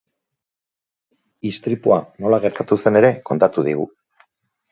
[1.49, 3.87] Istripua nola gertatu zen ere kontatu digu.